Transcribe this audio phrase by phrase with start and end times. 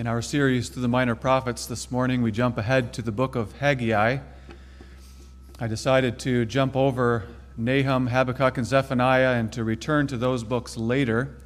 [0.00, 3.36] In our series through the minor prophets this morning, we jump ahead to the book
[3.36, 4.20] of Haggai.
[5.58, 7.24] I decided to jump over
[7.58, 11.36] Nahum, Habakkuk, and Zephaniah and to return to those books later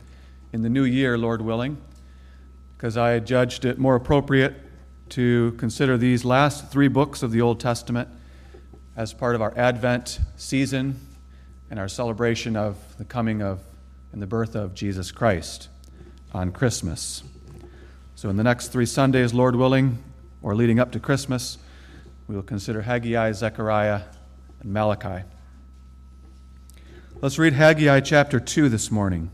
[0.52, 1.78] in the new year, Lord willing,
[2.76, 4.54] because I judged it more appropriate
[5.08, 8.08] to consider these last three books of the Old Testament
[8.96, 11.00] as part of our Advent season
[11.70, 13.58] and our celebration of the coming of
[14.12, 15.70] and the birth of Jesus Christ
[16.32, 17.24] on Christmas.
[18.16, 19.98] So, in the next three Sundays, Lord willing,
[20.40, 21.58] or leading up to Christmas,
[22.28, 24.02] we will consider Haggai, Zechariah,
[24.60, 25.24] and Malachi.
[27.20, 29.32] Let's read Haggai chapter 2 this morning.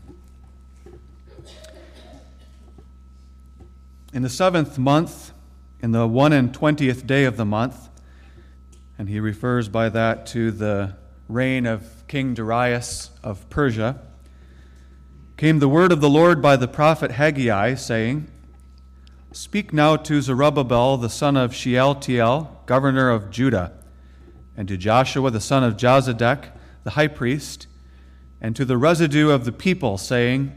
[4.13, 5.31] In the seventh month,
[5.79, 7.87] in the one and twentieth day of the month,
[8.97, 10.95] and he refers by that to the
[11.29, 14.01] reign of King Darius of Persia,
[15.37, 18.30] came the word of the Lord by the prophet Haggai, saying,
[19.33, 23.71] Speak now to Zerubbabel the son of Shealtiel, governor of Judah,
[24.57, 26.49] and to Joshua the son of Jozadak,
[26.83, 27.67] the high priest,
[28.41, 30.53] and to the residue of the people, saying,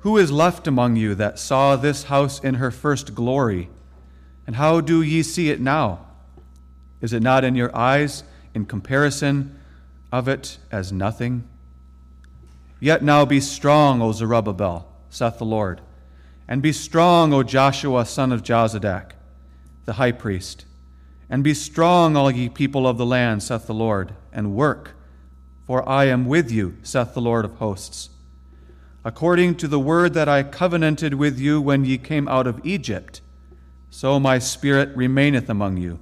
[0.00, 3.70] Who is left among you that saw this house in her first glory?
[4.48, 6.06] And how do ye see it now?
[7.00, 9.56] Is it not in your eyes in comparison
[10.10, 11.44] of it as nothing?
[12.80, 15.80] Yet now be strong, O Zerubbabel, saith the Lord
[16.46, 19.12] and be strong, O Joshua, son of Jozadak,
[19.84, 20.66] the high priest.
[21.30, 24.92] And be strong, all ye people of the land, saith the Lord, and work,
[25.66, 28.10] for I am with you, saith the Lord of hosts.
[29.04, 33.20] According to the word that I covenanted with you when ye came out of Egypt,
[33.90, 35.98] so my spirit remaineth among you.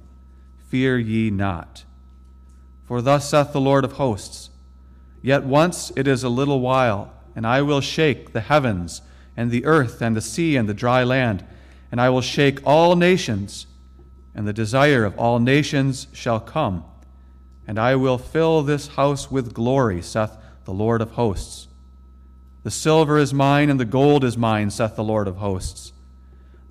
[0.67, 1.83] Fear ye not.
[2.85, 4.49] For thus saith the Lord of hosts
[5.21, 9.01] Yet once it is a little while, and I will shake the heavens
[9.35, 11.45] and the earth and the sea and the dry land,
[11.91, 13.67] and I will shake all nations,
[14.35, 16.83] and the desire of all nations shall come.
[17.67, 20.31] And I will fill this house with glory, saith
[20.65, 21.67] the Lord of hosts.
[22.63, 25.93] The silver is mine, and the gold is mine, saith the Lord of hosts.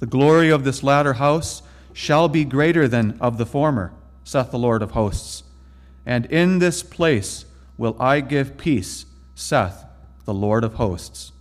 [0.00, 3.92] The glory of this latter house shall be greater than of the former,
[4.25, 5.44] saith the Lord of hosts.
[6.04, 7.44] And in this place
[7.76, 9.84] will I give peace, saith
[10.25, 11.31] the Lord of hosts.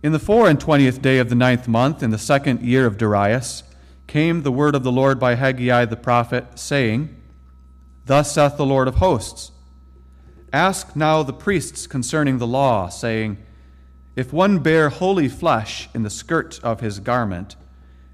[0.00, 2.98] In the four and twentieth day of the ninth month, in the second year of
[2.98, 3.64] Darius,
[4.06, 7.16] came the word of the Lord by Haggai the prophet, saying,
[8.06, 9.50] Thus saith the Lord of hosts
[10.52, 13.38] Ask now the priests concerning the law, saying,
[14.14, 17.56] If one bear holy flesh in the skirt of his garment,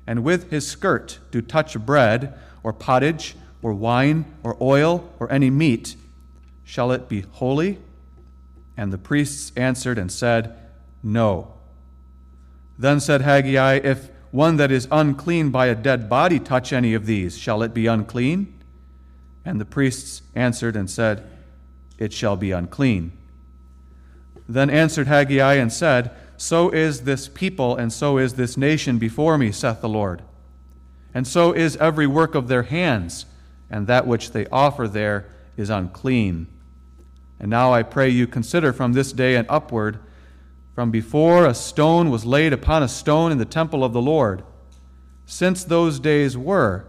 [0.06, 5.50] and with his skirt do touch bread, or pottage, or wine, or oil, or any
[5.50, 5.96] meat,
[6.64, 7.78] shall it be holy?
[8.74, 10.58] And the priests answered and said,
[11.02, 11.53] No.
[12.78, 17.06] Then said Haggai, If one that is unclean by a dead body touch any of
[17.06, 18.52] these, shall it be unclean?
[19.44, 21.28] And the priests answered and said,
[21.98, 23.12] It shall be unclean.
[24.48, 29.38] Then answered Haggai and said, So is this people, and so is this nation before
[29.38, 30.22] me, saith the Lord.
[31.14, 33.26] And so is every work of their hands,
[33.70, 36.48] and that which they offer there is unclean.
[37.38, 39.98] And now I pray you consider from this day and upward
[40.74, 44.42] from before a stone was laid upon a stone in the temple of the Lord.
[45.24, 46.84] Since those days were,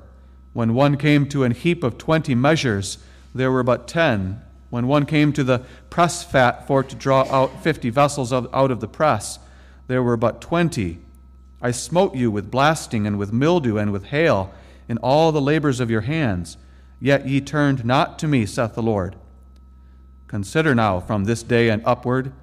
[0.54, 2.98] when one came to an heap of twenty measures,
[3.34, 4.42] there were but ten.
[4.70, 8.72] When one came to the press fat for to draw out fifty vessels of, out
[8.72, 9.40] of the press,
[9.88, 11.00] there were but twenty.
[11.62, 14.54] I smote you with blasting and with mildew and with hail
[14.88, 16.58] in all the labors of your hands,
[17.00, 19.16] yet ye turned not to me, saith the Lord.
[20.28, 22.34] Consider now from this day and upward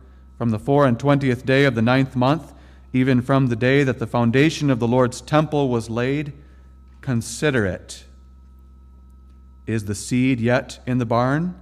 [0.42, 2.53] from the four and twentieth day of the ninth month,
[2.92, 6.32] even from the day that the foundation of the Lord's temple was laid,
[7.00, 8.03] consider it.
[9.69, 11.54] Is the seed yet in the barn?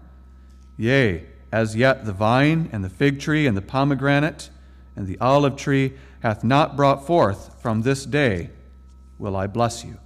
[0.78, 4.48] Yea, as yet the vine and the fig tree and the pomegranate
[4.96, 8.48] and the olive tree hath not brought forth from this day,
[9.18, 9.98] will I bless you.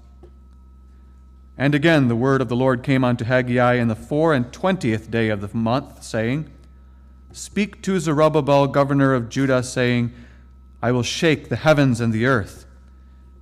[1.56, 5.12] And again the word of the Lord came unto Haggai in the four and twentieth
[5.12, 6.50] day of the month, saying,
[7.34, 10.12] Speak to Zerubbabel, governor of Judah, saying,
[10.80, 12.64] I will shake the heavens and the earth,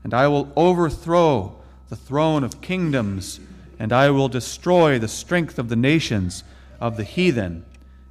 [0.02, 1.60] and I will overthrow
[1.90, 3.38] the throne of kingdoms,
[3.78, 6.42] and I will destroy the strength of the nations
[6.80, 7.66] of the heathen,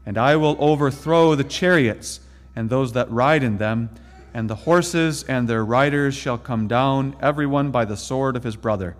[0.05, 2.19] and I will overthrow the chariots
[2.55, 3.89] and those that ride in them,
[4.35, 8.43] and the horses and their riders shall come down, every one by the sword of
[8.43, 8.97] his brother.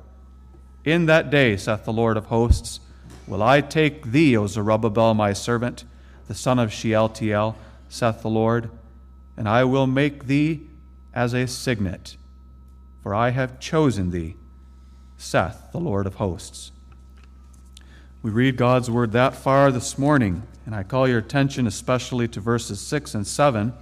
[0.83, 2.79] In that day, saith the Lord of hosts,
[3.27, 5.83] will I take thee, O Zerubbabel, my servant,
[6.31, 7.57] the son of Shealtiel,
[7.89, 8.69] saith the Lord,
[9.35, 10.61] and I will make thee
[11.13, 12.15] as a signet,
[13.03, 14.37] for I have chosen thee,
[15.17, 16.71] saith the Lord of hosts.
[18.21, 22.39] We read God's word that far this morning, and I call your attention especially to
[22.39, 23.73] verses 6 and 7.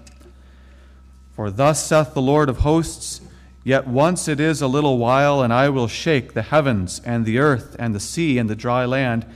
[1.35, 3.21] For thus saith the Lord of hosts,
[3.63, 7.37] Yet once it is a little while, and I will shake the heavens and the
[7.37, 9.27] earth and the sea and the dry land,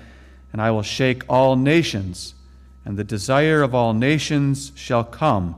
[0.51, 2.33] and I will shake all nations,
[2.85, 5.55] and the desire of all nations shall come,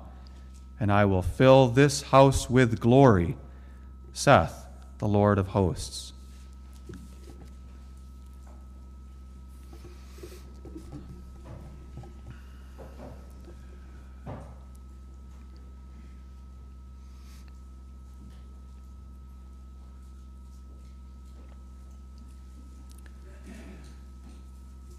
[0.80, 3.36] and I will fill this house with glory,
[4.14, 4.66] saith
[5.00, 6.14] the Lord of hosts.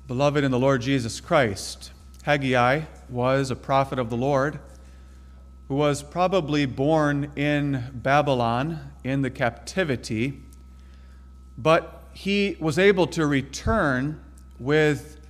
[0.06, 1.90] Beloved in the Lord Jesus Christ,
[2.26, 4.58] Haggai was a prophet of the Lord
[5.68, 10.42] who was probably born in Babylon in the captivity,
[11.56, 14.20] but he was able to return
[14.58, 15.20] with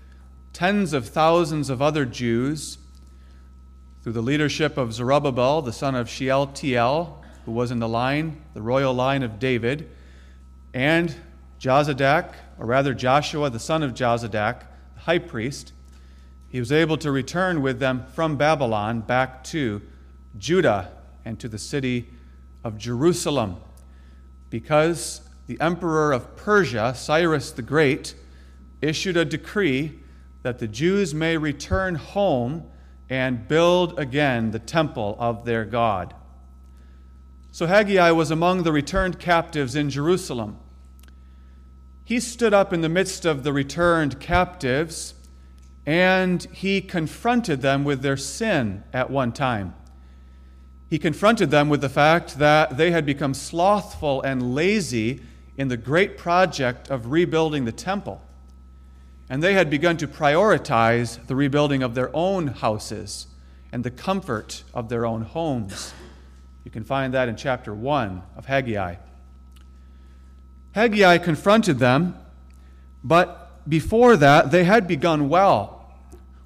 [0.54, 2.78] tens of thousands of other Jews
[4.02, 8.62] through the leadership of Zerubbabel, the son of Shealtiel, who was in the line, the
[8.62, 9.90] royal line of David,
[10.72, 11.14] and
[11.60, 14.60] Jozadak, or rather Joshua, the son of Jozadak,
[14.94, 15.74] the high priest,
[16.56, 19.82] he was able to return with them from Babylon back to
[20.38, 20.90] Judah
[21.22, 22.08] and to the city
[22.64, 23.58] of Jerusalem
[24.48, 28.14] because the emperor of Persia, Cyrus the Great,
[28.80, 29.98] issued a decree
[30.44, 32.64] that the Jews may return home
[33.10, 36.14] and build again the temple of their God.
[37.52, 40.56] So Haggai was among the returned captives in Jerusalem.
[42.02, 45.12] He stood up in the midst of the returned captives
[45.86, 49.72] and he confronted them with their sin at one time.
[50.90, 55.20] He confronted them with the fact that they had become slothful and lazy
[55.56, 58.20] in the great project of rebuilding the temple.
[59.28, 63.26] And they had begun to prioritize the rebuilding of their own houses
[63.72, 65.92] and the comfort of their own homes.
[66.64, 68.96] You can find that in chapter 1 of Haggai.
[70.72, 72.16] Haggai confronted them,
[73.02, 75.75] but before that, they had begun well.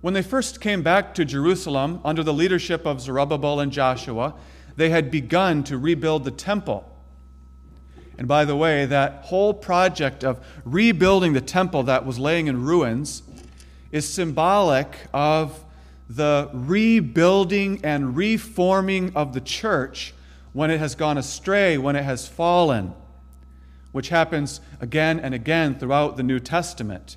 [0.00, 4.34] When they first came back to Jerusalem under the leadership of Zerubbabel and Joshua,
[4.76, 6.86] they had begun to rebuild the temple.
[8.16, 12.64] And by the way, that whole project of rebuilding the temple that was laying in
[12.64, 13.22] ruins
[13.92, 15.64] is symbolic of
[16.08, 20.14] the rebuilding and reforming of the church
[20.52, 22.92] when it has gone astray, when it has fallen,
[23.92, 27.16] which happens again and again throughout the New Testament.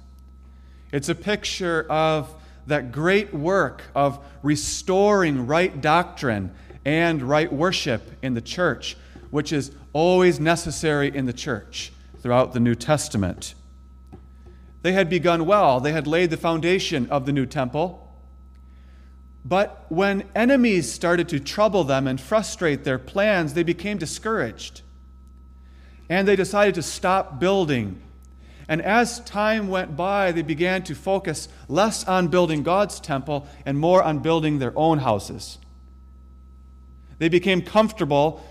[0.92, 2.34] It's a picture of
[2.68, 6.54] that great work of restoring right doctrine
[6.86, 8.98] and right worship in the church,
[9.32, 13.56] which is always necessary in the church throughout the New Testament.
[14.82, 18.00] They had begun well, they had laid the foundation of the new temple.
[19.46, 24.82] But when enemies started to trouble them and frustrate their plans, they became discouraged.
[26.10, 28.02] And they decided to stop building
[28.68, 33.78] and as time went by, they began to focus less on building God's temple and
[33.78, 35.58] more on building their own houses.
[37.20, 38.44] They became comfortable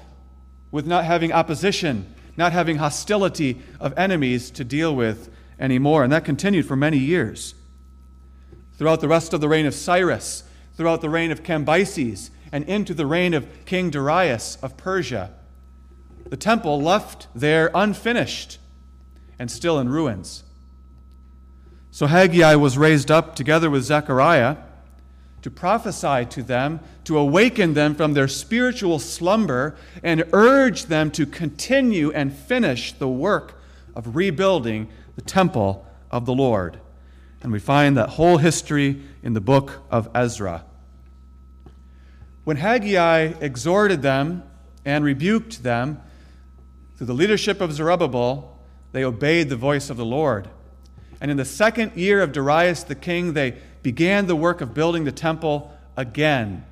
[0.71, 6.04] with not having opposition, not having hostility of enemies to deal with anymore.
[6.04, 7.54] And that continued for many years.
[8.76, 12.92] Throughout the rest of the reign of Cyrus, throughout the reign of Cambyses, and into
[12.92, 15.31] the reign of King Darius of Persia,
[16.28, 18.59] the temple left there unfinished
[19.42, 20.44] and still in ruins.
[21.90, 24.56] So Haggai was raised up together with Zechariah
[25.42, 31.26] to prophesy to them, to awaken them from their spiritual slumber, and urge them to
[31.26, 33.61] continue and finish the work
[33.96, 36.78] of rebuilding the temple of the Lord.
[37.42, 40.64] And we find that whole history in the book of Ezra.
[42.44, 44.44] When Haggai exhorted them
[44.84, 46.00] and rebuked them
[46.96, 48.51] through the leadership of Zerubbabel,
[48.92, 50.49] they obeyed the voice of the Lord.
[51.20, 55.04] And in the second year of Darius the king, they began the work of building
[55.04, 56.64] the temple again.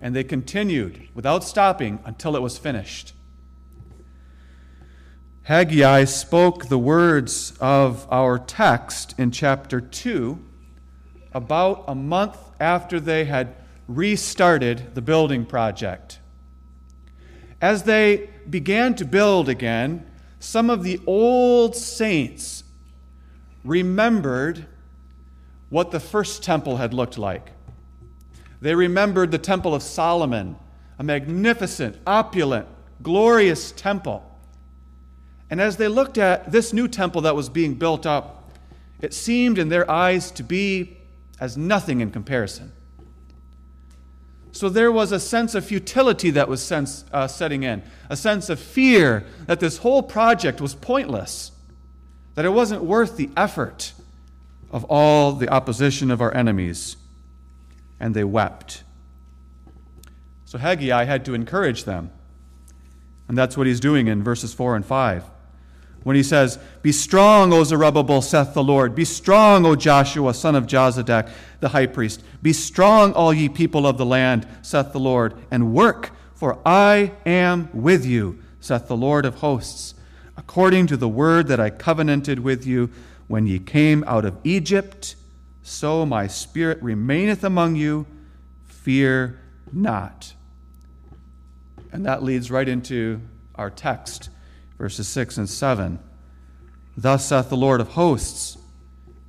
[0.00, 3.14] And they continued without stopping until it was finished.
[5.42, 10.38] Haggai spoke the words of our text in chapter 2
[11.32, 13.54] about a month after they had
[13.86, 16.18] restarted the building project.
[17.60, 20.07] As they began to build again,
[20.40, 22.64] some of the old saints
[23.64, 24.66] remembered
[25.68, 27.50] what the first temple had looked like.
[28.60, 30.56] They remembered the Temple of Solomon,
[30.98, 32.66] a magnificent, opulent,
[33.02, 34.24] glorious temple.
[35.50, 38.50] And as they looked at this new temple that was being built up,
[39.00, 40.98] it seemed in their eyes to be
[41.40, 42.72] as nothing in comparison.
[44.58, 48.50] So there was a sense of futility that was sense, uh, setting in, a sense
[48.50, 51.52] of fear that this whole project was pointless,
[52.34, 53.92] that it wasn't worth the effort
[54.72, 56.96] of all the opposition of our enemies.
[58.00, 58.82] And they wept.
[60.44, 62.10] So Haggai had to encourage them.
[63.28, 65.22] And that's what he's doing in verses 4 and 5
[66.04, 68.94] when he says, Be strong, O Zerubbabel, saith the Lord.
[68.94, 72.22] Be strong, O Joshua, son of Jozadak, the high priest.
[72.42, 77.12] Be strong, all ye people of the land, saith the Lord, and work, for I
[77.26, 79.94] am with you, saith the Lord of hosts,
[80.36, 82.90] according to the word that I covenanted with you
[83.26, 85.16] when ye came out of Egypt.
[85.62, 88.06] So my spirit remaineth among you.
[88.64, 89.38] Fear
[89.72, 90.32] not.
[91.92, 93.20] And that leads right into
[93.54, 94.30] our text
[94.78, 95.98] verses 6 and 7.
[96.96, 98.58] Thus saith the Lord of hosts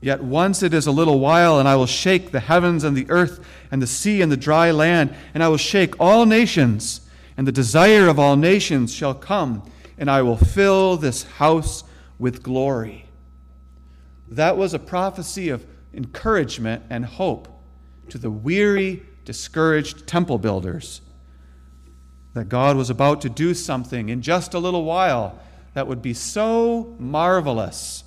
[0.02, 3.10] Yet once it is a little while, and I will shake the heavens and the
[3.10, 7.02] earth and the sea and the dry land, and I will shake all nations,
[7.36, 11.84] and the desire of all nations shall come, and I will fill this house
[12.18, 13.06] with glory.
[14.30, 17.50] That was a prophecy of encouragement and hope
[18.10, 21.02] to the weary, discouraged temple builders
[22.34, 25.40] that God was about to do something in just a little while
[25.74, 28.04] that would be so marvelous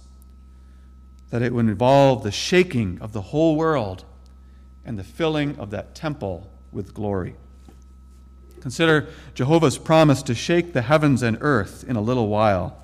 [1.31, 4.05] that it would involve the shaking of the whole world
[4.85, 7.35] and the filling of that temple with glory.
[8.61, 12.76] Consider Jehovah's promise to shake the heavens and earth in a little while.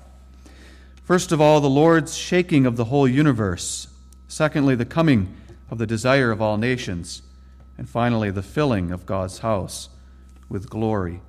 [1.03, 3.87] First of all, the Lord's shaking of the whole universe.
[4.27, 5.35] Secondly, the coming
[5.71, 7.21] of the desire of all nations.
[7.77, 9.89] And finally, the filling of God's house
[10.49, 11.21] with glory.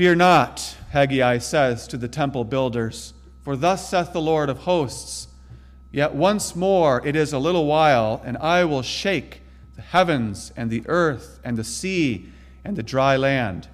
[0.00, 5.28] Fear not, Haggai says to the temple builders, for thus saith the Lord of hosts
[5.92, 9.42] Yet once more it is a little while, and I will shake
[9.76, 12.30] the heavens and the earth and the sea
[12.64, 13.68] and the dry land.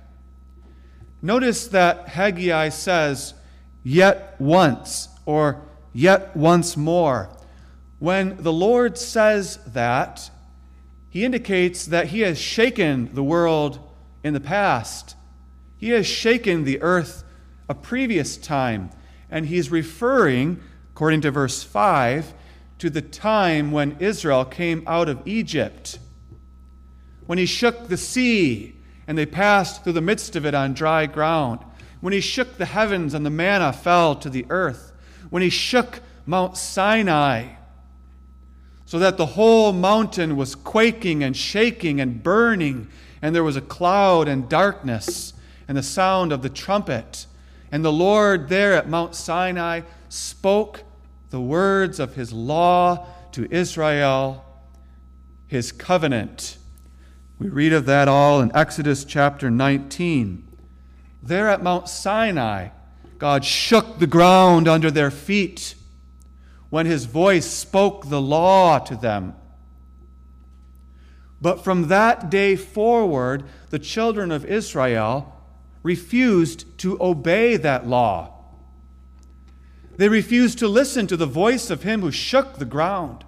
[1.22, 3.34] Notice that Haggai says,
[3.84, 7.30] Yet once, or yet once more.
[8.00, 10.28] When the Lord says that,
[11.08, 13.78] he indicates that he has shaken the world
[14.24, 15.15] in the past
[15.78, 17.24] he has shaken the earth
[17.68, 18.90] a previous time,
[19.30, 20.60] and he's referring,
[20.92, 22.32] according to verse 5,
[22.78, 25.98] to the time when Israel came out of Egypt.
[27.26, 31.06] When he shook the sea and they passed through the midst of it on dry
[31.06, 31.60] ground.
[32.00, 34.92] When he shook the heavens and the manna fell to the earth.
[35.30, 37.54] When he shook Mount Sinai
[38.84, 42.88] so that the whole mountain was quaking and shaking and burning,
[43.20, 45.32] and there was a cloud and darkness
[45.68, 47.26] and the sound of the trumpet.
[47.70, 50.84] And the Lord there at Mount Sinai spoke
[51.30, 54.44] the words of his law to Israel,
[55.46, 56.58] his covenant.
[57.38, 60.46] We read of that all in Exodus chapter 19.
[61.22, 62.68] There at Mount Sinai,
[63.18, 65.74] God shook the ground under their feet
[66.70, 69.34] when his voice spoke the law to them.
[71.40, 75.35] But from that day forward, the children of Israel
[75.86, 78.32] refused to obey that law.
[79.96, 83.24] They refused to listen to the voice of him who shook the ground.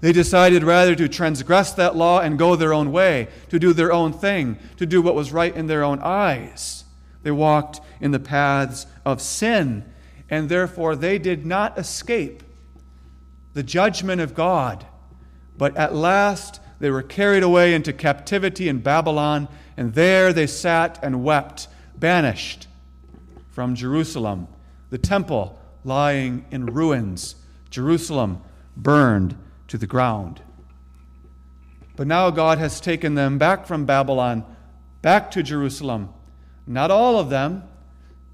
[0.00, 3.92] They decided rather to transgress that law and go their own way, to do their
[3.92, 6.84] own thing, to do what was right in their own eyes.
[7.22, 9.84] They walked in the paths of sin,
[10.30, 12.42] and therefore they did not escape
[13.52, 14.86] the judgment of God.
[15.58, 20.98] But at last they were carried away into captivity in Babylon and there they sat
[21.04, 22.66] and wept, banished
[23.48, 24.48] from Jerusalem,
[24.90, 27.36] the temple lying in ruins,
[27.70, 28.42] Jerusalem
[28.76, 30.42] burned to the ground.
[31.94, 34.44] But now God has taken them back from Babylon,
[35.00, 36.08] back to Jerusalem.
[36.66, 37.62] Not all of them,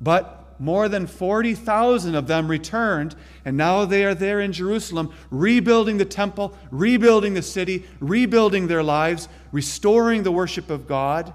[0.00, 5.98] but more than 40,000 of them returned, and now they are there in Jerusalem, rebuilding
[5.98, 11.32] the temple, rebuilding the city, rebuilding their lives, restoring the worship of God.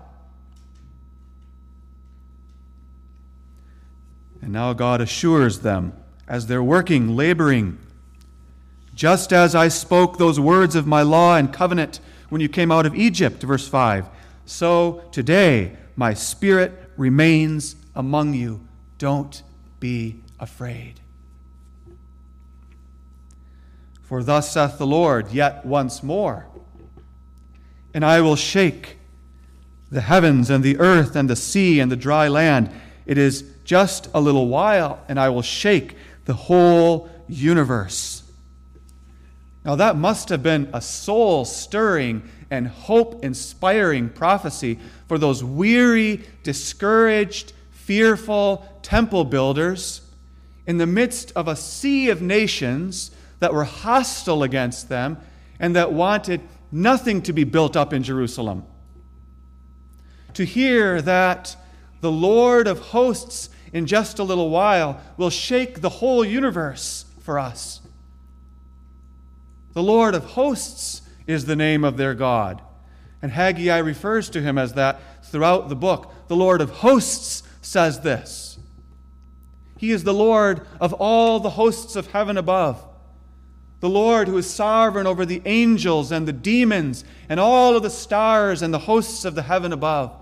[4.41, 5.93] And now God assures them
[6.27, 7.77] as they're working, laboring,
[8.93, 12.85] just as I spoke those words of my law and covenant when you came out
[12.85, 14.07] of Egypt, verse 5,
[14.45, 18.67] so today my spirit remains among you.
[18.97, 19.41] Don't
[19.79, 20.99] be afraid.
[24.01, 26.47] For thus saith the Lord, yet once more.
[27.93, 28.97] And I will shake
[29.91, 32.69] the heavens and the earth and the sea and the dry land.
[33.05, 38.23] It is just a little while, and I will shake the whole universe.
[39.65, 46.23] Now, that must have been a soul stirring and hope inspiring prophecy for those weary,
[46.43, 50.01] discouraged, fearful temple builders
[50.65, 55.17] in the midst of a sea of nations that were hostile against them
[55.59, 58.65] and that wanted nothing to be built up in Jerusalem.
[60.33, 61.55] To hear that
[62.01, 67.39] the Lord of hosts in just a little while will shake the whole universe for
[67.39, 67.81] us.
[69.73, 72.61] The Lord of hosts is the name of their God.
[73.21, 76.11] And Haggai refers to him as that throughout the book.
[76.27, 78.57] The Lord of hosts says this
[79.77, 82.83] He is the Lord of all the hosts of heaven above
[83.79, 87.89] the Lord who is sovereign over the angels and the demons and all of the
[87.89, 90.15] stars and the hosts of the heaven above.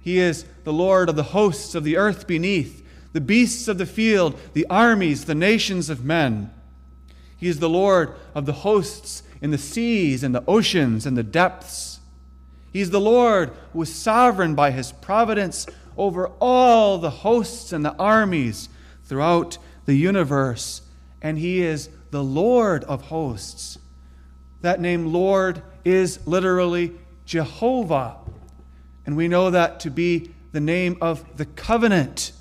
[0.00, 3.86] He is the Lord of the hosts of the earth beneath, the beasts of the
[3.86, 6.50] field, the armies, the nations of men.
[7.36, 11.22] He is the Lord of the hosts in the seas and the oceans and the
[11.22, 12.00] depths.
[12.72, 17.84] He is the Lord who is sovereign by his providence over all the hosts and
[17.84, 18.68] the armies
[19.04, 20.82] throughout the universe.
[21.22, 23.78] And he is the Lord of hosts.
[24.60, 26.92] That name, Lord, is literally
[27.24, 28.16] Jehovah.
[29.06, 32.32] And we know that to be the name of the covenant,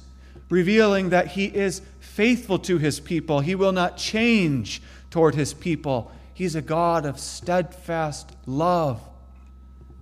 [0.49, 3.41] revealing that he is faithful to his people.
[3.41, 6.11] He will not change toward his people.
[6.33, 9.01] He's a God of steadfast love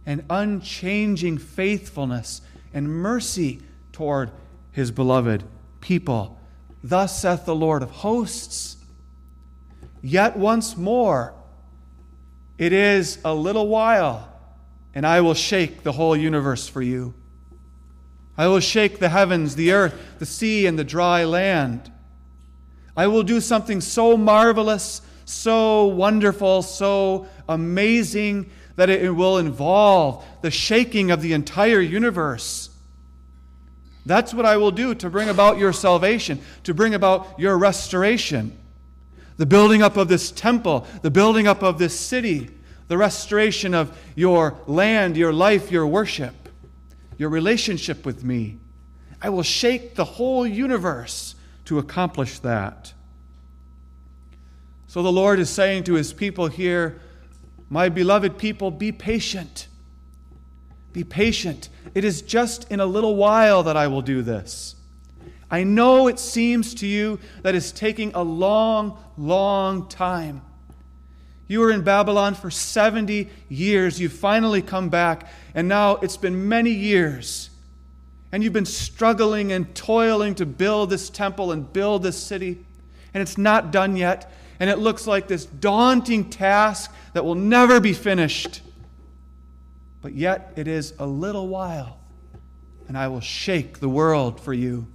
[0.05, 2.41] and unchanging faithfulness
[2.73, 4.31] and mercy toward
[4.71, 5.43] his beloved
[5.81, 6.39] people.
[6.83, 8.74] Thus saith the Lord of hosts.
[10.05, 11.33] Yet once more,
[12.59, 14.31] it is a little while,
[14.93, 17.15] and I will shake the whole universe for you.
[18.37, 21.91] I will shake the heavens, the earth, the sea, and the dry land.
[22.95, 30.51] I will do something so marvelous, so wonderful, so amazing that it will involve the
[30.51, 32.69] shaking of the entire universe.
[34.05, 38.55] That's what I will do to bring about your salvation, to bring about your restoration
[39.37, 42.49] the building up of this temple, the building up of this city,
[42.87, 46.33] the restoration of your land, your life, your worship,
[47.17, 48.57] your relationship with me.
[49.21, 52.93] I will shake the whole universe to accomplish that.
[54.87, 57.01] So the Lord is saying to his people here,
[57.69, 59.67] My beloved people, be patient.
[60.93, 61.69] Be patient.
[61.93, 64.74] It is just in a little while that I will do this.
[65.55, 70.41] I know it seems to you that it's taking a long, long time.
[71.47, 73.97] You were in Babylon for 70 years.
[73.97, 77.51] You've finally come back, and now it's been many years.
[78.33, 82.65] And you've been struggling and toiling to build this temple and build this city,
[83.13, 84.29] and it's not done yet.
[84.59, 88.61] And it looks like this daunting task that will never be finished.
[90.01, 91.97] But yet it is a little while,
[92.89, 94.87] and I will shake the world for you.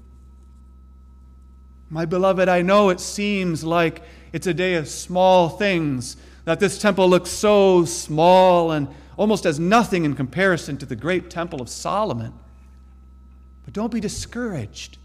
[1.91, 6.79] My beloved, I know it seems like it's a day of small things, that this
[6.79, 11.69] temple looks so small and almost as nothing in comparison to the great temple of
[11.69, 12.33] Solomon.
[13.65, 14.99] But don't be discouraged.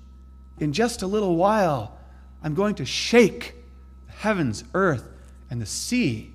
[0.59, 1.97] In just a little while,
[2.43, 3.55] I'm going to shake
[4.05, 5.09] the heavens, earth,
[5.49, 6.31] and the sea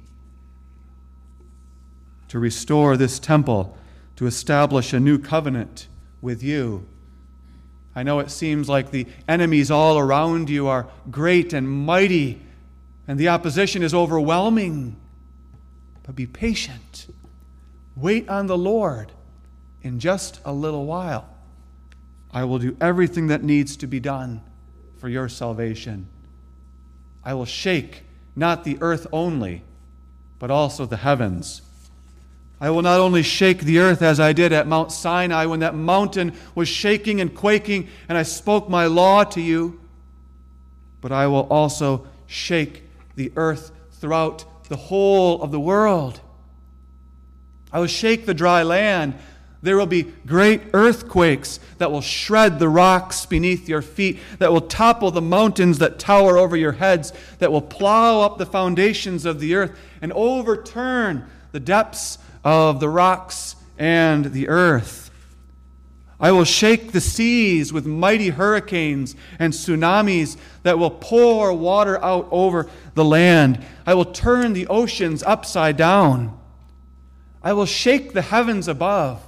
[2.29, 3.77] to restore this temple,
[4.17, 5.89] to establish a new covenant
[6.21, 6.87] with you.
[7.94, 12.40] I know it seems like the enemies all around you are great and mighty,
[13.09, 14.96] and the opposition is overwhelming.
[16.05, 17.09] But be patient.
[17.96, 19.12] Wait on the Lord.
[19.83, 21.29] In just a little while,
[22.33, 24.42] I will do everything that needs to be done
[24.98, 26.07] for your salvation.
[27.24, 28.03] I will shake
[28.37, 29.62] not the earth only,
[30.38, 31.62] but also the heavens
[32.61, 35.75] I will not only shake the earth as I did at Mount Sinai when that
[35.75, 39.81] mountain was shaking and quaking and I spoke my law to you,
[41.01, 42.83] but I will also shake
[43.16, 46.20] the earth throughout the whole of the world.
[47.73, 49.14] I will shake the dry land.
[49.62, 54.62] There will be great earthquakes that will shred the rocks beneath your feet, that will
[54.62, 59.40] topple the mountains that tower over your heads, that will plow up the foundations of
[59.40, 65.11] the earth and overturn the depths of the rocks and the earth.
[66.20, 72.29] I will shake the seas with mighty hurricanes and tsunamis that will pour water out
[72.31, 73.64] over the land.
[73.87, 76.38] I will turn the oceans upside down.
[77.42, 79.26] I will shake the heavens above,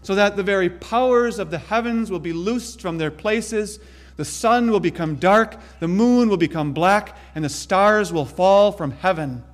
[0.00, 3.78] so that the very powers of the heavens will be loosed from their places.
[4.16, 8.72] The sun will become dark, the moon will become black, and the stars will fall
[8.72, 9.44] from heaven.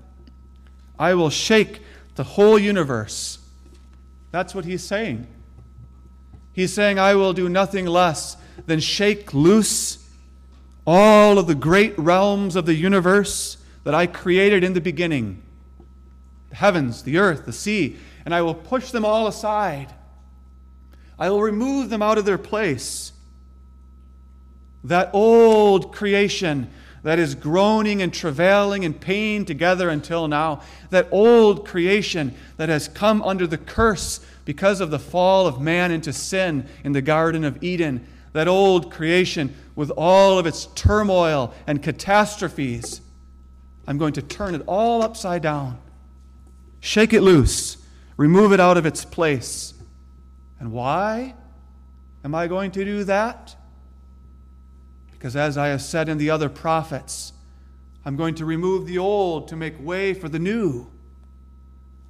[1.00, 1.82] I will shake
[2.16, 3.38] the whole universe.
[4.30, 5.26] That's what he's saying.
[6.52, 10.04] He's saying, I will do nothing less than shake loose
[10.86, 15.42] all of the great realms of the universe that I created in the beginning
[16.48, 19.92] the heavens, the earth, the sea, and I will push them all aside.
[21.18, 23.12] I will remove them out of their place.
[24.84, 26.70] That old creation
[27.06, 32.88] that is groaning and travailing in pain together until now, that old creation that has
[32.88, 37.44] come under the curse because of the fall of man into sin in the Garden
[37.44, 43.00] of Eden, that old creation with all of its turmoil and catastrophes.
[43.86, 45.78] I'm going to turn it all upside down,
[46.80, 47.76] shake it loose,
[48.16, 49.74] remove it out of its place.
[50.58, 51.34] And why
[52.24, 53.54] am I going to do that?
[55.16, 57.32] Because as I have said in the other prophets,
[58.04, 60.88] I'm going to remove the old to make way for the new.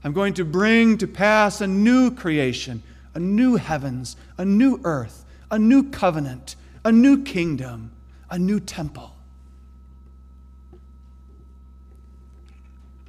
[0.03, 2.83] I'm going to bring to pass a new creation,
[3.15, 7.93] a new heavens, a new earth, a new covenant, a new kingdom,
[8.29, 9.17] a new temple.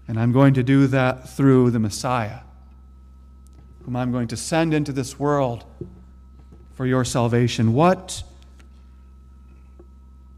[0.08, 2.40] And I'm going to do that through the Messiah,
[3.84, 5.66] whom I'm going to send into this world
[6.76, 7.74] for your salvation.
[7.74, 8.24] What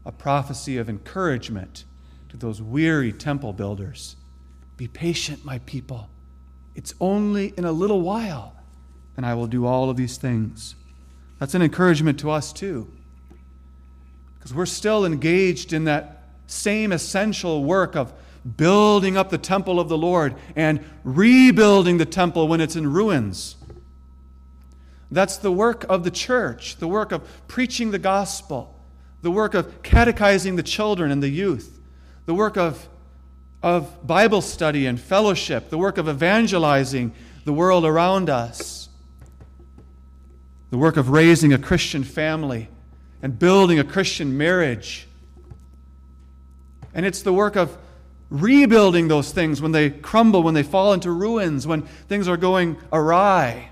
[0.04, 1.84] a prophecy of encouragement
[2.28, 4.16] to those weary temple builders.
[4.76, 6.08] Be patient, my people.
[6.74, 8.56] It's only in a little while,
[9.16, 10.74] and I will do all of these things.
[11.38, 12.90] That's an encouragement to us, too.
[14.38, 18.12] Because we're still engaged in that same essential work of
[18.56, 23.56] building up the temple of the Lord and rebuilding the temple when it's in ruins.
[25.10, 28.79] That's the work of the church, the work of preaching the gospel,
[29.22, 31.78] the work of catechizing the children and the youth,
[32.26, 32.88] the work of,
[33.62, 37.12] of Bible study and fellowship, the work of evangelizing
[37.44, 38.88] the world around us,
[40.70, 42.68] the work of raising a Christian family
[43.22, 45.06] and building a Christian marriage.
[46.94, 47.76] And it's the work of
[48.30, 52.78] rebuilding those things when they crumble, when they fall into ruins, when things are going
[52.92, 53.70] awry.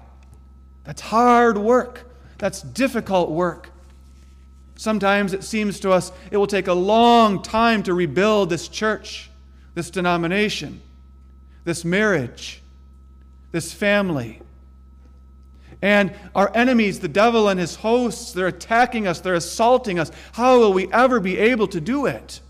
[0.84, 2.10] That's hard work.
[2.38, 3.70] That's difficult work.
[4.78, 9.28] Sometimes it seems to us it will take a long time to rebuild this church,
[9.74, 10.80] this denomination,
[11.64, 12.62] this marriage,
[13.50, 14.40] this family.
[15.82, 20.12] And our enemies, the devil and his hosts, they're attacking us, they're assaulting us.
[20.30, 22.40] How will we ever be able to do it?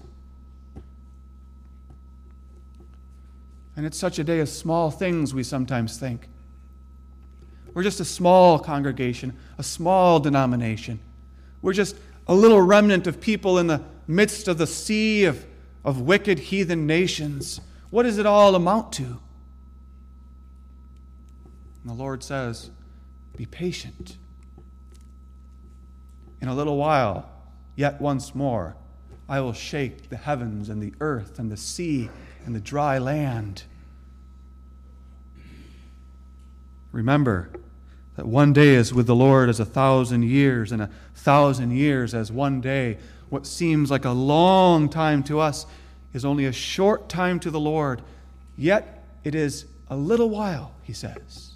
[3.74, 6.28] And it's such a day of small things, we sometimes think.
[7.72, 11.00] We're just a small congregation, a small denomination.
[11.62, 11.96] We're just
[12.28, 15.46] a little remnant of people in the midst of the sea of,
[15.84, 17.60] of wicked heathen nations.
[17.90, 19.04] What does it all amount to?
[19.04, 19.20] And
[21.86, 22.70] the Lord says,
[23.36, 24.18] be patient.
[26.40, 27.28] In a little while,
[27.76, 28.76] yet once more,
[29.28, 32.10] I will shake the heavens and the earth and the sea
[32.44, 33.64] and the dry land.
[36.92, 37.50] Remember
[38.16, 40.90] that one day is with the Lord as a thousand years, and a
[41.28, 42.96] thousand years as one day.
[43.28, 45.66] What seems like a long time to us
[46.14, 48.00] is only a short time to the Lord,
[48.56, 51.52] yet it is a little while, he says.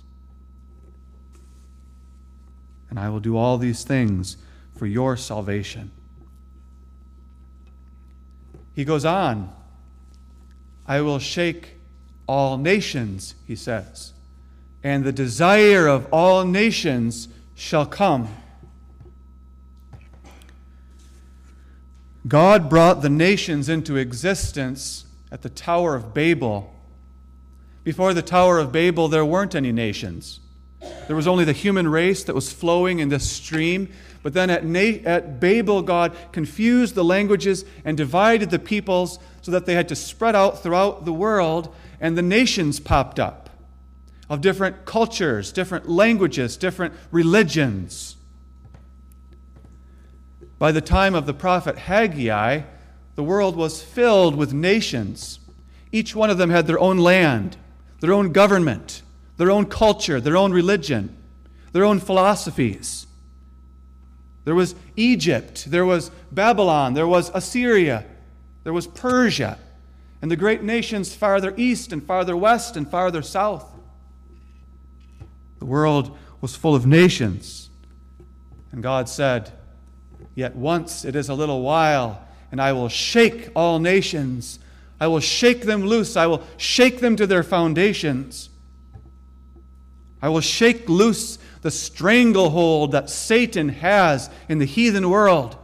[2.92, 4.37] and I will do all these things
[4.76, 5.90] for your salvation.
[8.74, 9.50] He goes on,
[10.87, 11.76] I will shake
[12.26, 14.12] all nations, he says,
[14.85, 18.28] and the desire of all nations shall come.
[22.26, 26.72] God brought the nations into existence at the Tower of Babel.
[27.85, 30.40] Before the Tower of Babel, there weren't any nations.
[31.06, 33.88] There was only the human race that was flowing in this stream.
[34.22, 39.50] But then at, Na- at Babel, God confused the languages and divided the peoples so
[39.50, 43.50] that they had to spread out throughout the world, and the nations popped up
[44.30, 48.16] of different cultures, different languages, different religions.
[50.62, 52.61] By the time of the prophet Haggai,
[53.16, 55.40] the world was filled with nations.
[55.90, 57.57] Each one of them had their own land,
[57.98, 59.03] their own government,
[59.38, 61.16] their own culture, their own religion,
[61.72, 63.09] their own philosophies.
[64.44, 68.05] There was Egypt, there was Babylon, there was Assyria,
[68.62, 69.59] there was Persia,
[70.22, 73.68] and the great nations farther east and farther west and farther south.
[75.59, 77.68] The world was full of nations.
[78.70, 79.51] And God said,
[80.35, 84.59] Yet once it is a little while, and I will shake all nations.
[85.01, 86.16] I will shake them loose.
[86.16, 88.51] I will shake them to their foundations.
[90.21, 95.57] I will shake loose the stranglehold that Satan has in the heathen world.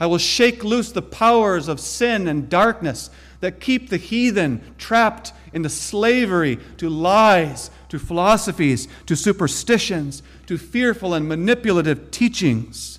[0.00, 5.32] I will shake loose the powers of sin and darkness that keep the heathen trapped
[5.52, 12.98] into slavery to lies, to philosophies, to superstitions, to fearful and manipulative teachings,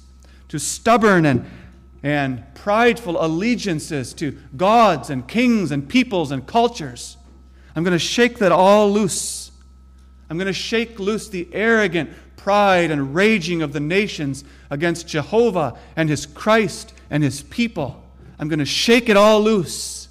[0.49, 1.45] to stubborn and,
[2.03, 7.17] and prideful allegiances to gods and kings and peoples and cultures.
[7.75, 9.51] I'm going to shake that all loose.
[10.29, 15.77] I'm going to shake loose the arrogant pride and raging of the nations against Jehovah
[15.95, 18.03] and his Christ and his people.
[18.39, 20.07] I'm going to shake it all loose.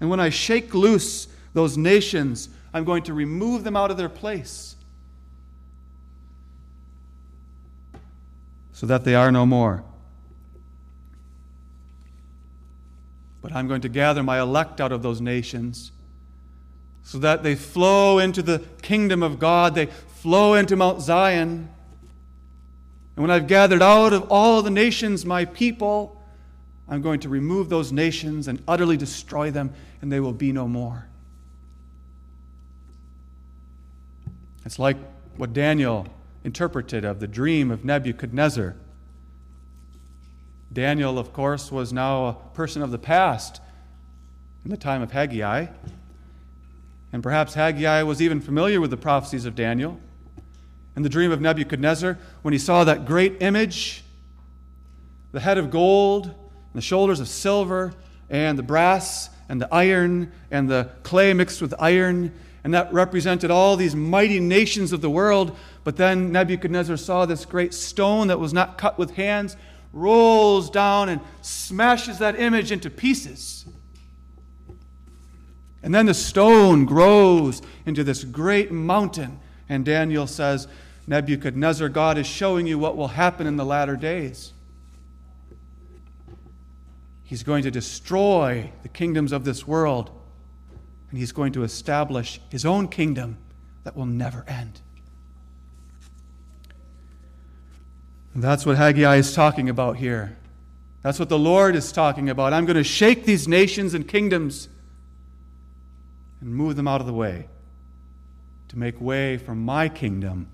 [0.00, 4.08] And when I shake loose those nations, I'm going to remove them out of their
[4.08, 4.69] place
[8.80, 9.84] so that they are no more.
[13.42, 15.92] But I'm going to gather my elect out of those nations
[17.02, 21.68] so that they flow into the kingdom of God, they flow into Mount Zion.
[23.16, 26.18] And when I've gathered out of all the nations my people,
[26.88, 30.66] I'm going to remove those nations and utterly destroy them, and they will be no
[30.66, 31.06] more.
[34.64, 34.96] It's like
[35.36, 36.06] what Daniel
[36.44, 38.76] interpreted of the dream of Nebuchadnezzar.
[40.72, 43.60] Daniel, of course, was now a person of the past
[44.64, 45.66] in the time of Haggai.
[47.12, 49.98] And perhaps Haggai was even familiar with the prophecies of Daniel.
[50.96, 54.04] In the dream of Nebuchadnezzar, when he saw that great image,
[55.32, 56.34] the head of gold, and
[56.74, 57.92] the shoulders of silver,
[58.28, 63.50] and the brass, and the iron, and the clay mixed with iron, and that represented
[63.50, 65.56] all these mighty nations of the world.
[65.84, 69.56] But then Nebuchadnezzar saw this great stone that was not cut with hands,
[69.92, 73.64] rolls down and smashes that image into pieces.
[75.82, 79.40] And then the stone grows into this great mountain.
[79.68, 80.68] And Daniel says,
[81.06, 84.52] Nebuchadnezzar, God is showing you what will happen in the latter days.
[87.24, 90.10] He's going to destroy the kingdoms of this world,
[91.10, 93.36] and he's going to establish his own kingdom
[93.84, 94.80] that will never end.
[98.34, 100.36] And that's what Haggai is talking about here.
[101.02, 102.52] That's what the Lord is talking about.
[102.52, 104.68] I'm going to shake these nations and kingdoms
[106.40, 107.48] and move them out of the way
[108.68, 110.46] to make way for my kingdom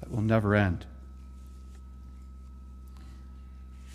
[0.00, 0.86] that will never end.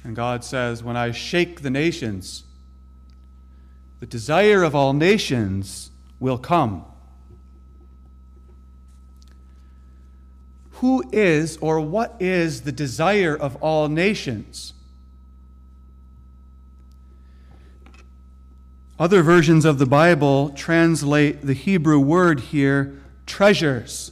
[0.04, 2.44] And God says, When I shake the nations,
[4.00, 6.86] the desire of all nations will come.
[10.72, 14.74] Who is or what is the desire of all nations?
[19.00, 24.12] Other versions of the Bible translate the Hebrew word here treasures.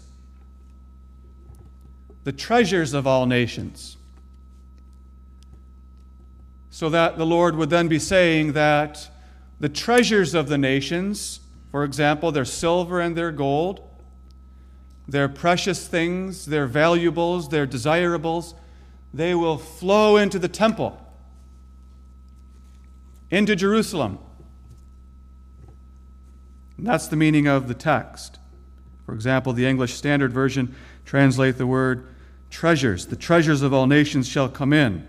[2.23, 3.97] The treasures of all nations.
[6.71, 9.09] So that the Lord would then be saying that
[9.59, 11.39] the treasures of the nations,
[11.71, 13.81] for example, their silver and their gold,
[15.07, 18.55] their precious things, their valuables, their desirables,
[19.13, 20.99] they will flow into the temple,
[23.29, 24.19] into Jerusalem
[26.77, 28.39] and that's the meaning of the text.
[29.05, 32.07] For example, the English Standard Version translate the word
[32.49, 33.07] treasures.
[33.07, 35.07] The treasures of all nations shall come in.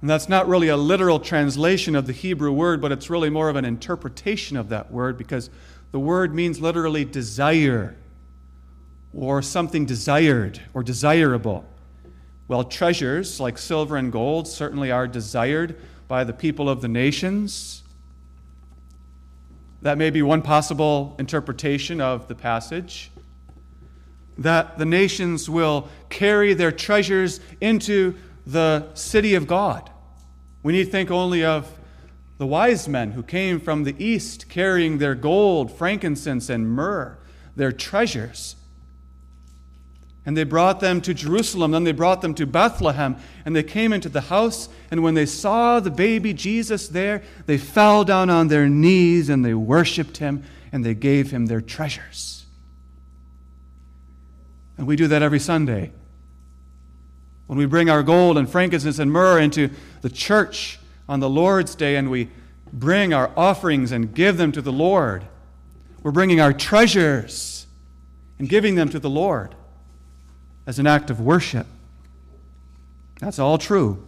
[0.00, 3.48] And that's not really a literal translation of the Hebrew word, but it's really more
[3.48, 5.50] of an interpretation of that word because
[5.90, 7.96] the word means literally desire
[9.12, 11.64] or something desired or desirable.
[12.46, 17.82] Well, treasures like silver and gold certainly are desired by the people of the nations.
[19.82, 23.10] That may be one possible interpretation of the passage.
[24.38, 28.16] That the nations will carry their treasures into
[28.52, 29.90] the city of God.
[30.62, 31.70] We need to think only of
[32.38, 37.18] the wise men who came from the east carrying their gold, frankincense, and myrrh,
[37.56, 38.56] their treasures.
[40.24, 41.72] And they brought them to Jerusalem.
[41.72, 43.16] Then they brought them to Bethlehem.
[43.44, 44.68] And they came into the house.
[44.90, 49.44] And when they saw the baby Jesus there, they fell down on their knees and
[49.44, 52.46] they worshiped him and they gave him their treasures.
[54.76, 55.92] And we do that every Sunday.
[57.48, 59.70] When we bring our gold and frankincense and myrrh into
[60.02, 62.28] the church on the Lord's day and we
[62.72, 65.24] bring our offerings and give them to the Lord,
[66.02, 67.66] we're bringing our treasures
[68.38, 69.54] and giving them to the Lord
[70.66, 71.66] as an act of worship.
[73.18, 74.06] That's all true.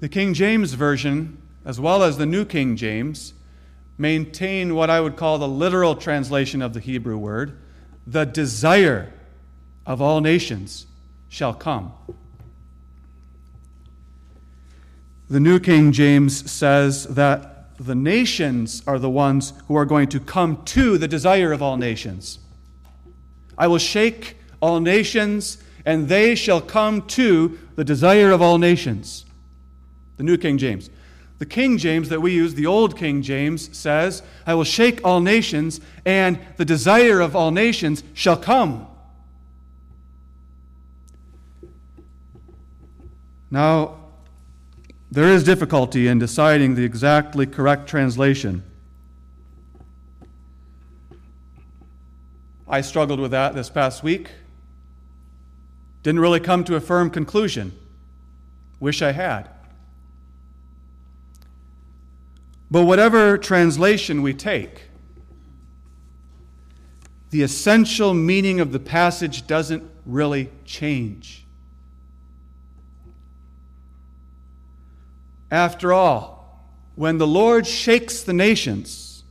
[0.00, 3.34] The King James Version, as well as the New King James,
[3.96, 7.56] maintain what I would call the literal translation of the Hebrew word
[8.04, 9.12] the desire
[9.88, 10.86] of all nations
[11.30, 11.92] shall come.
[15.30, 20.20] The New King James says that the nations are the ones who are going to
[20.20, 22.38] come to the desire of all nations.
[23.56, 29.24] I will shake all nations, and they shall come to the desire of all nations.
[30.18, 30.90] The New King James.
[31.38, 35.20] The King James that we use, the Old King James, says, I will shake all
[35.20, 38.86] nations, and the desire of all nations shall come.
[43.50, 43.96] Now,
[45.10, 48.62] there is difficulty in deciding the exactly correct translation.
[52.68, 54.30] I struggled with that this past week.
[56.02, 57.72] Didn't really come to a firm conclusion.
[58.80, 59.48] Wish I had.
[62.70, 64.82] But whatever translation we take,
[67.30, 71.46] the essential meaning of the passage doesn't really change.
[75.50, 76.38] After all,
[76.94, 79.22] when the Lord shakes the nations,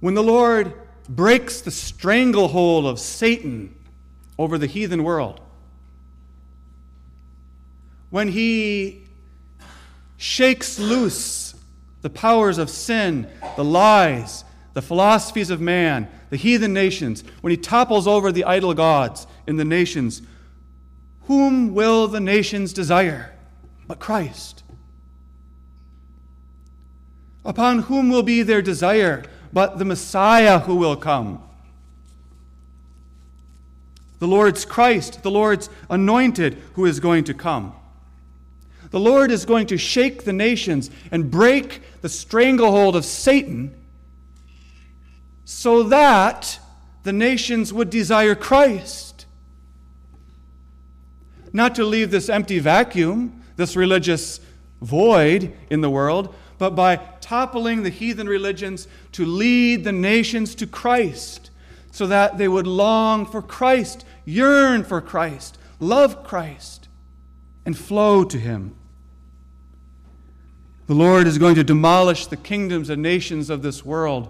[0.00, 0.72] when the Lord
[1.08, 3.74] breaks the stranglehold of Satan
[4.38, 5.40] over the heathen world,
[8.10, 9.02] when he
[10.16, 11.54] shakes loose
[12.02, 17.56] the powers of sin, the lies, the philosophies of man, the heathen nations, when he
[17.56, 20.22] topples over the idol gods in the nations,
[21.22, 23.34] whom will the nations desire?
[23.90, 24.62] But Christ.
[27.44, 31.42] Upon whom will be their desire but the Messiah who will come?
[34.20, 37.74] The Lord's Christ, the Lord's anointed who is going to come.
[38.92, 43.74] The Lord is going to shake the nations and break the stranglehold of Satan
[45.44, 46.60] so that
[47.02, 49.26] the nations would desire Christ.
[51.52, 54.40] Not to leave this empty vacuum this religious
[54.80, 60.66] void in the world, but by toppling the heathen religions to lead the nations to
[60.66, 61.50] Christ,
[61.90, 66.88] so that they would long for Christ, yearn for Christ, love Christ,
[67.64, 68.74] and flow to Him.
[70.86, 74.28] The Lord is going to demolish the kingdoms and nations of this world.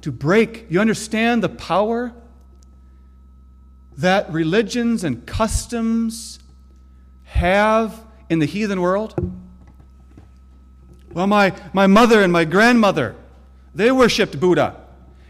[0.00, 2.12] To break, you understand the power
[3.96, 6.40] that religions and customs
[7.34, 9.14] have in the heathen world?
[11.12, 13.14] Well, my, my mother and my grandmother,
[13.74, 14.80] they worshiped Buddha,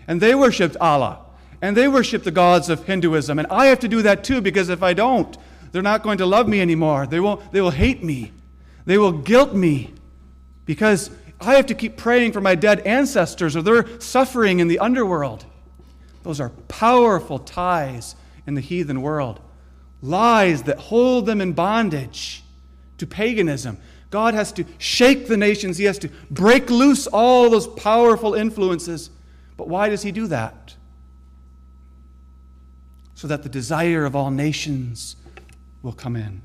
[0.07, 1.21] and they worshiped Allah,
[1.61, 4.69] and they worshiped the gods of Hinduism, and I have to do that too because
[4.69, 5.37] if I don't,
[5.73, 7.07] they're not going to love me anymore.
[7.07, 8.33] They will, they will hate me.
[8.87, 9.93] They will guilt me
[10.67, 14.79] because I have to keep praying for my dead ancestors or they're suffering in the
[14.79, 15.45] underworld.
[16.23, 18.15] Those are powerful ties
[18.47, 19.41] in the heathen world
[20.05, 22.43] lies that hold them in bondage
[22.99, 23.79] to paganism.
[24.11, 29.11] God has to shake the nations, He has to break loose all those powerful influences.
[29.57, 30.75] But why does He do that?
[33.15, 35.17] So that the desire of all nations
[35.83, 36.43] will come in.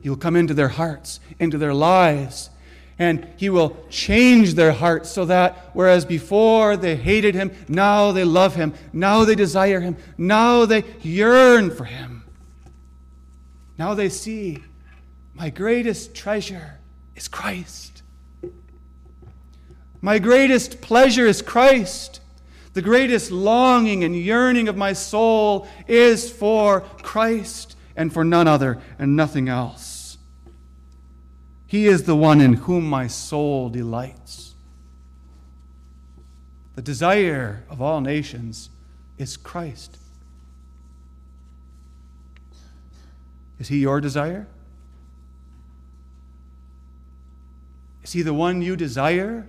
[0.00, 2.50] He will come into their hearts, into their lives,
[2.98, 8.24] and he will change their hearts so that whereas before they hated him, now they
[8.24, 12.24] love him, now they desire him, now they yearn for him.
[13.78, 14.62] Now they see
[15.34, 16.78] my greatest treasure
[17.16, 18.02] is Christ.
[20.00, 22.20] My greatest pleasure is Christ.
[22.74, 28.80] The greatest longing and yearning of my soul is for Christ and for none other
[28.98, 29.83] and nothing else.
[31.74, 34.54] He is the one in whom my soul delights.
[36.76, 38.70] The desire of all nations
[39.18, 39.98] is Christ.
[43.58, 44.46] Is he your desire?
[48.04, 49.44] Is he the one you desire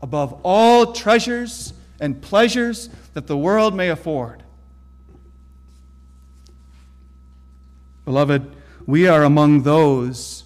[0.00, 4.44] above all treasures and pleasures that the world may afford?
[8.04, 8.54] Beloved,
[8.86, 10.41] we are among those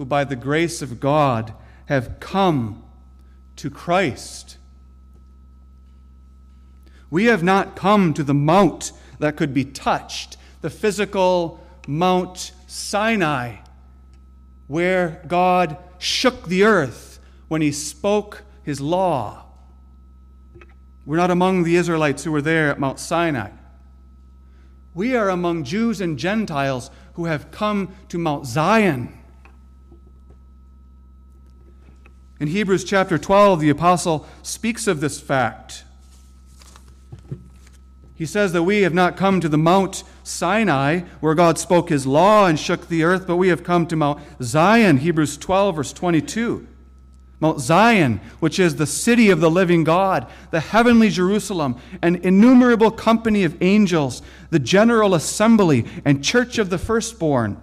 [0.00, 1.52] who, by the grace of God,
[1.84, 2.82] have come
[3.54, 4.56] to Christ.
[7.10, 13.56] We have not come to the mount that could be touched, the physical Mount Sinai,
[14.68, 19.44] where God shook the earth when he spoke his law.
[21.04, 23.50] We're not among the Israelites who were there at Mount Sinai.
[24.94, 29.19] We are among Jews and Gentiles who have come to Mount Zion.
[32.40, 35.84] In Hebrews chapter 12, the apostle speaks of this fact.
[38.14, 42.06] He says that we have not come to the Mount Sinai, where God spoke his
[42.06, 45.92] law and shook the earth, but we have come to Mount Zion, Hebrews 12, verse
[45.92, 46.66] 22.
[47.40, 52.90] Mount Zion, which is the city of the living God, the heavenly Jerusalem, an innumerable
[52.90, 57.60] company of angels, the general assembly and church of the firstborn,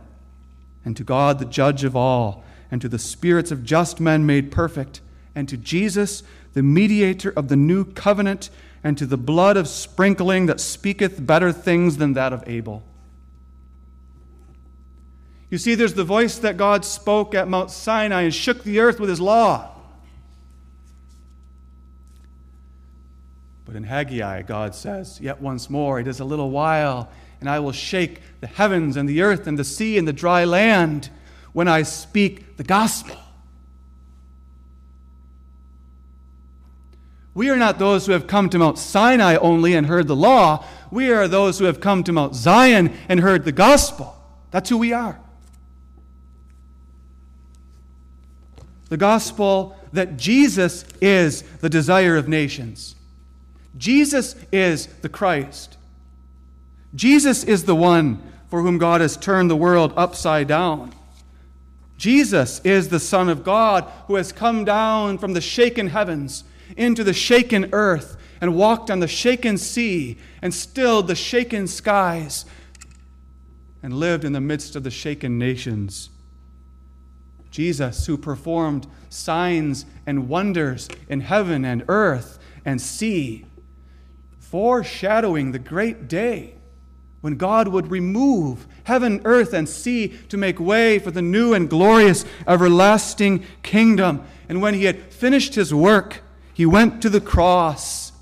[0.85, 4.51] and to God, the judge of all, and to the spirits of just men made
[4.51, 5.01] perfect,
[5.35, 8.49] and to Jesus, the mediator of the new covenant
[8.83, 12.83] and to the blood of sprinkling that speaketh better things than that of Abel.
[15.49, 18.99] You see, there's the voice that God spoke at Mount Sinai and shook the earth
[18.99, 19.71] with his law.
[23.65, 27.09] But in Haggai, God says, Yet once more, it is a little while,
[27.39, 30.43] and I will shake the heavens and the earth and the sea and the dry
[30.43, 31.09] land
[31.53, 33.17] when I speak the gospel.
[37.33, 40.65] We are not those who have come to Mount Sinai only and heard the law.
[40.89, 44.15] We are those who have come to Mount Zion and heard the gospel.
[44.49, 45.19] That's who we are.
[48.89, 52.95] The gospel that Jesus is the desire of nations.
[53.77, 55.77] Jesus is the Christ.
[56.95, 60.93] Jesus is the one for whom God has turned the world upside down.
[61.97, 66.43] Jesus is the Son of God who has come down from the shaken heavens
[66.77, 72.45] into the shaken earth and walked on the shaken sea and stilled the shaken skies
[73.81, 76.09] and lived in the midst of the shaken nations.
[77.49, 83.45] Jesus, who performed signs and wonders in heaven and earth and sea,
[84.39, 86.53] foreshadowing the great day
[87.21, 91.69] when God would remove heaven, earth, and sea to make way for the new and
[91.69, 94.25] glorious everlasting kingdom.
[94.47, 96.21] And when he had finished his work,
[96.53, 98.13] he went to the cross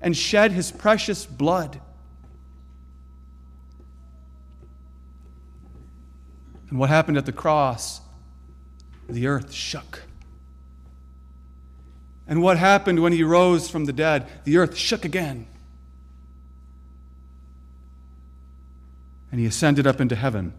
[0.00, 1.80] and shed his precious blood.
[6.70, 8.00] And what happened at the cross?
[9.06, 10.04] The earth shook.
[12.26, 14.26] And what happened when he rose from the dead?
[14.44, 15.46] The earth shook again.
[19.30, 20.52] And he ascended up into heaven.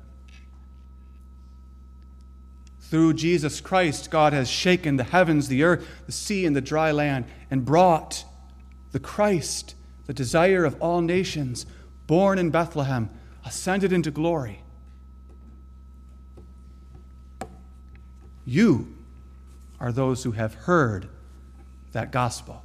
[2.80, 6.91] Through Jesus Christ, God has shaken the heavens, the earth, the sea, and the dry
[6.91, 8.26] land, and brought
[8.91, 9.76] the Christ,
[10.07, 11.65] the desire of all nations,
[12.07, 13.09] born in Bethlehem,
[13.45, 14.61] ascended into glory.
[18.45, 18.93] You
[19.80, 21.07] are those who have heard
[21.93, 22.63] that gospel.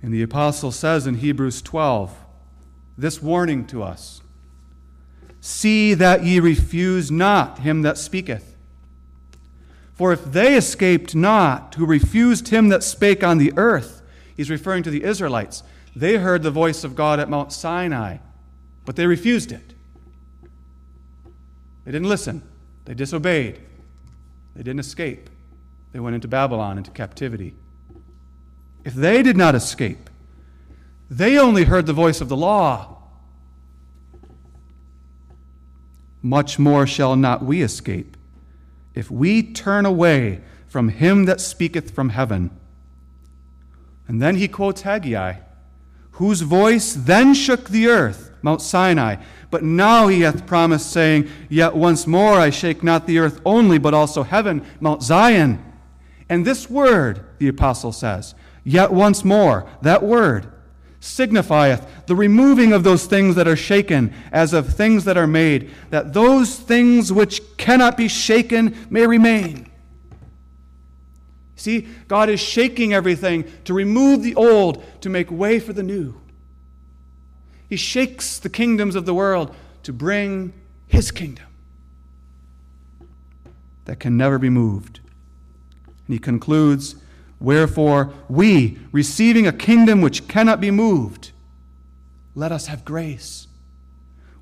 [0.00, 2.16] And the apostle says in Hebrews 12
[2.98, 4.20] this warning to us
[5.40, 8.56] See that ye refuse not him that speaketh.
[9.94, 14.02] For if they escaped not, who refused him that spake on the earth,
[14.36, 15.62] he's referring to the Israelites,
[15.94, 18.18] they heard the voice of God at Mount Sinai,
[18.84, 19.74] but they refused it.
[21.84, 22.42] They didn't listen,
[22.84, 23.58] they disobeyed,
[24.54, 25.30] they didn't escape.
[25.92, 27.54] They went into Babylon, into captivity.
[28.84, 30.07] If they did not escape,
[31.10, 32.98] they only heard the voice of the law
[36.22, 38.16] much more shall not we escape
[38.94, 42.50] if we turn away from him that speaketh from heaven.
[44.06, 45.34] And then he quotes Haggai,
[46.12, 49.16] whose voice then shook the earth, Mount Sinai.
[49.50, 53.78] But now he hath promised, saying, Yet once more I shake not the earth only,
[53.78, 55.64] but also heaven, Mount Zion.
[56.28, 58.34] And this word, the apostle says,
[58.64, 60.52] yet once more, that word,
[61.00, 65.70] signifieth the removing of those things that are shaken as of things that are made,
[65.90, 69.70] that those things which cannot be shaken may remain.
[71.56, 76.20] See, God is shaking everything to remove the old, to make way for the new.
[77.68, 80.52] He shakes the kingdoms of the world to bring
[80.86, 81.46] His kingdom
[83.84, 85.00] that can never be moved.
[86.06, 86.96] And He concludes
[87.40, 91.30] Wherefore, we, receiving a kingdom which cannot be moved,
[92.34, 93.46] let us have grace,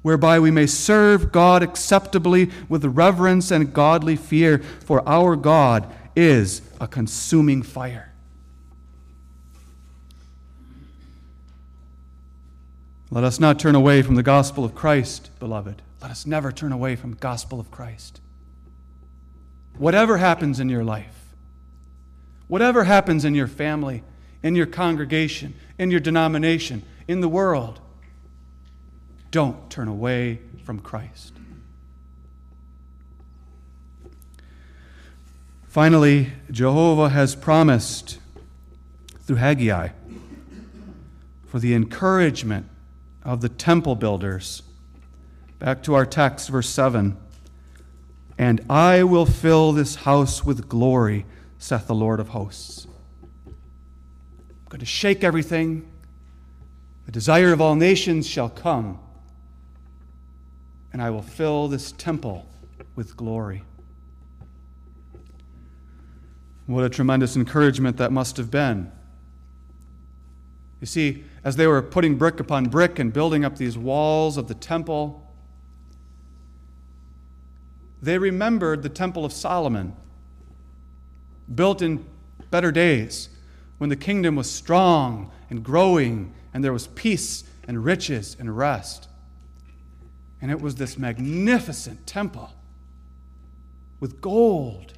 [0.03, 6.63] whereby we may serve God acceptably with reverence and godly fear, for our God is
[6.81, 8.13] a consuming fire.
[13.11, 15.81] Let us not turn away from the gospel of Christ, beloved.
[16.03, 18.21] Let us never turn away from the gospel of Christ.
[19.79, 21.26] Whatever happens in your life,
[22.49, 24.03] whatever happens in your family,
[24.43, 27.81] in your congregation, in your denomination, in the world,
[29.31, 31.33] don't turn away from Christ.
[35.67, 38.19] Finally, Jehovah has promised
[39.21, 39.91] through Haggai
[41.47, 42.67] for the encouragement
[43.25, 44.63] of the temple builders.
[45.59, 47.17] Back to our text, verse 7.
[48.39, 51.27] And I will fill this house with glory,
[51.59, 52.87] saith the Lord of hosts.
[53.47, 53.55] I'm
[54.69, 55.89] going to shake everything.
[57.07, 58.99] The desire of all nations shall come,
[60.93, 62.49] and I will fill this temple
[62.95, 63.63] with glory.
[66.67, 68.91] What a tremendous encouragement that must have been.
[70.81, 74.49] You see, as they were putting brick upon brick and building up these walls of
[74.49, 75.23] the temple,
[78.03, 79.95] they remembered the Temple of Solomon,
[81.55, 82.05] built in
[82.51, 83.29] better days,
[83.79, 89.09] when the kingdom was strong and growing and there was peace and riches and rest.
[90.41, 92.51] And it was this magnificent temple
[94.01, 94.95] with gold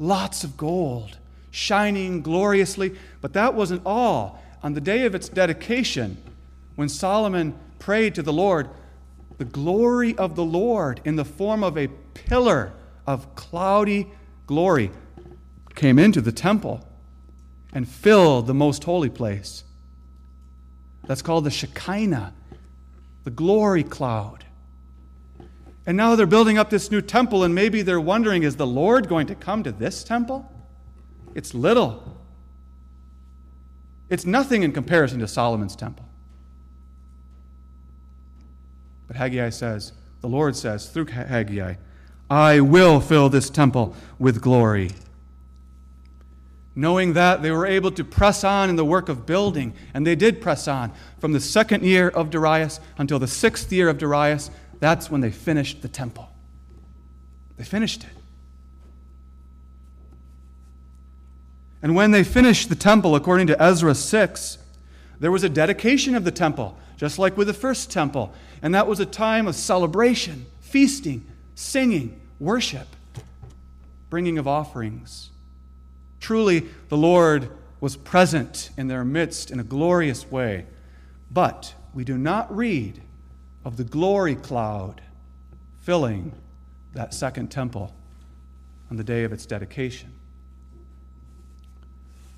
[0.00, 1.18] lots of gold,
[1.52, 2.96] shining gloriously.
[3.20, 4.42] But that wasn't all.
[4.64, 6.16] On the day of its dedication,
[6.74, 8.68] when Solomon prayed to the Lord,
[9.38, 12.72] the glory of the Lord in the form of a pillar
[13.06, 14.10] of cloudy
[14.46, 14.90] glory
[15.74, 16.86] came into the temple
[17.72, 19.64] and filled the most holy place.
[21.06, 22.34] That's called the Shekinah,
[23.24, 24.44] the glory cloud.
[25.86, 29.08] And now they're building up this new temple, and maybe they're wondering is the Lord
[29.08, 30.50] going to come to this temple?
[31.34, 32.18] It's little.
[34.08, 36.04] It's nothing in comparison to Solomon's temple.
[39.06, 41.74] But Haggai says, the Lord says through Haggai,
[42.28, 44.90] I will fill this temple with glory.
[46.74, 50.14] Knowing that, they were able to press on in the work of building, and they
[50.14, 54.50] did press on from the second year of Darius until the sixth year of Darius
[54.80, 56.28] that's when they finished the temple.
[57.58, 58.10] They finished it.
[61.82, 64.58] And when they finished the temple, according to Ezra 6,
[65.20, 68.34] there was a dedication of the temple, just like with the first temple.
[68.62, 72.88] And that was a time of celebration, feasting, singing, worship,
[74.08, 75.30] bringing of offerings.
[76.20, 77.50] Truly, the Lord
[77.80, 80.66] was present in their midst in a glorious way.
[81.30, 83.00] But we do not read
[83.64, 85.00] of the glory cloud
[85.80, 86.32] filling
[86.92, 87.94] that second temple
[88.90, 90.12] on the day of its dedication.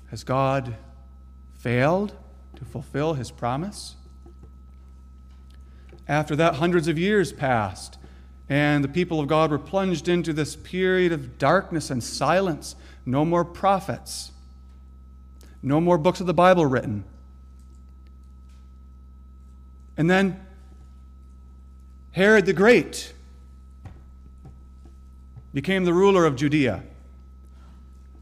[0.09, 0.75] Has God
[1.57, 2.15] failed
[2.55, 3.95] to fulfill his promise?
[6.07, 7.97] After that, hundreds of years passed,
[8.49, 12.75] and the people of God were plunged into this period of darkness and silence.
[13.05, 14.31] No more prophets,
[15.61, 17.03] no more books of the Bible written.
[19.97, 20.45] And then
[22.11, 23.13] Herod the Great
[25.53, 26.83] became the ruler of Judea.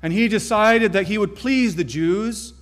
[0.01, 2.53] And he decided that he would please the Jews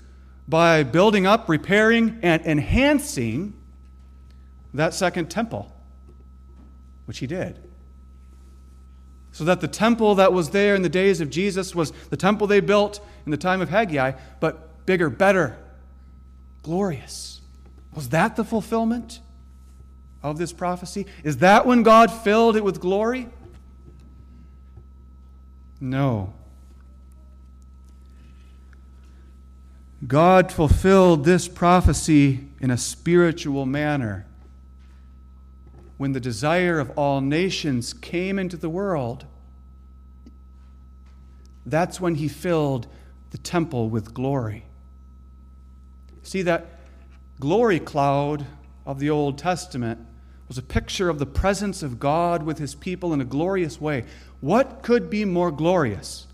[0.48, 3.54] by building up, repairing, and enhancing
[4.74, 5.72] that second temple,
[7.06, 7.60] which he did.
[9.40, 12.46] So that the temple that was there in the days of Jesus was the temple
[12.46, 14.12] they built in the time of Haggai,
[14.42, 15.58] but bigger, better,
[16.62, 17.40] glorious.
[17.96, 19.22] Was that the fulfillment?
[20.22, 21.06] of this prophecy?
[21.24, 23.28] Is that when God filled it with glory?
[25.80, 26.34] No.
[30.06, 34.26] God fulfilled this prophecy in a spiritual manner.
[36.00, 39.26] When the desire of all nations came into the world,
[41.66, 42.88] that's when he filled
[43.32, 44.64] the temple with glory.
[46.24, 46.68] See, that
[47.42, 48.46] glory cloud
[48.86, 50.00] of the Old Testament
[50.48, 54.06] was a picture of the presence of God with his people in a glorious way.
[54.40, 56.28] What could be more glorious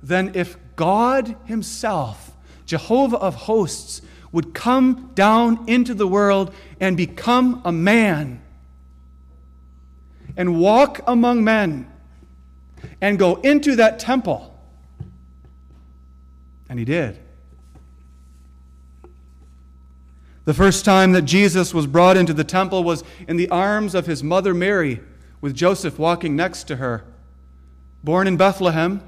[0.00, 2.36] than if God himself,
[2.66, 4.00] Jehovah of hosts,
[4.32, 8.40] would come down into the world and become a man
[10.36, 11.90] and walk among men
[13.00, 14.56] and go into that temple?
[16.68, 17.18] And he did.
[20.44, 24.06] The first time that Jesus was brought into the temple was in the arms of
[24.06, 25.00] his mother Mary,
[25.40, 27.04] with Joseph walking next to her.
[28.02, 29.02] Born in Bethlehem,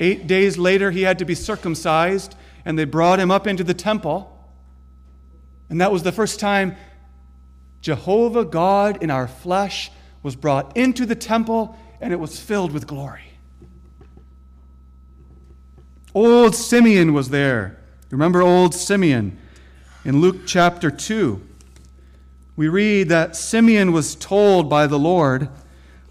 [0.00, 2.34] eight days later he had to be circumcised,
[2.64, 4.33] and they brought him up into the temple.
[5.68, 6.76] And that was the first time
[7.80, 9.90] Jehovah God in our flesh
[10.22, 13.22] was brought into the temple and it was filled with glory.
[16.14, 17.78] Old Simeon was there.
[18.10, 19.36] Remember old Simeon
[20.04, 21.40] in Luke chapter 2?
[22.56, 25.48] We read that Simeon was told by the Lord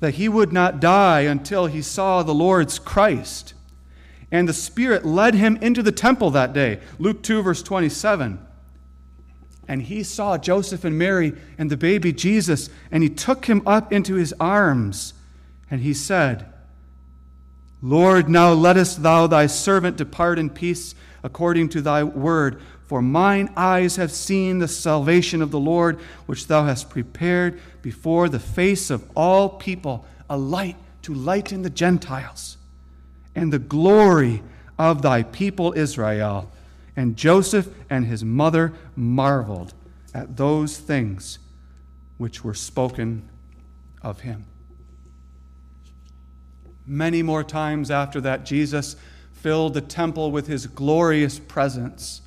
[0.01, 3.53] that he would not die until he saw the Lord's Christ.
[4.29, 6.81] And the Spirit led him into the temple that day.
[6.99, 8.45] Luke 2, verse 27.
[9.68, 13.93] And he saw Joseph and Mary and the baby Jesus, and he took him up
[13.93, 15.14] into his arms.
[15.72, 16.45] And he said,
[17.82, 22.61] Lord, now lettest thou thy servant depart in peace according to thy word.
[22.86, 28.30] For mine eyes have seen the salvation of the Lord, which thou hast prepared before
[28.30, 32.57] the face of all people, a light to lighten the Gentiles,
[33.36, 34.43] and the glory
[34.78, 36.51] of thy people Israel.
[36.95, 39.73] And Joseph and his mother marveled
[40.13, 41.39] at those things
[42.17, 43.27] which were spoken
[44.01, 44.45] of him.
[46.85, 48.95] Many more times after that, Jesus
[49.31, 52.21] filled the temple with his glorious presence,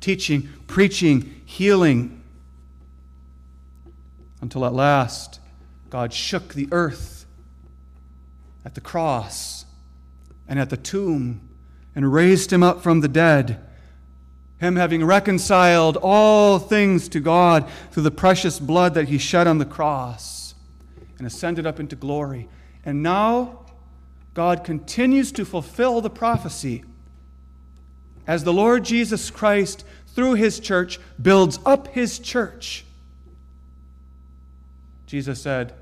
[0.00, 2.22] teaching, preaching, healing,
[4.40, 5.40] until at last
[5.88, 7.26] God shook the earth
[8.64, 9.64] at the cross
[10.48, 11.40] and at the tomb
[11.94, 13.60] and raised him up from the dead.
[14.62, 19.58] Him having reconciled all things to God through the precious blood that he shed on
[19.58, 20.54] the cross
[21.18, 22.48] and ascended up into glory.
[22.84, 23.66] And now
[24.34, 26.84] God continues to fulfill the prophecy
[28.24, 29.84] as the Lord Jesus Christ,
[30.14, 32.84] through his church, builds up his church.
[35.06, 35.74] Jesus said,